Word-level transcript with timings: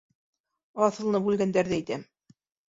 Аҫылынып 0.85 1.29
үлгәндәрҙе 1.35 1.77
әйтәм. 1.79 2.09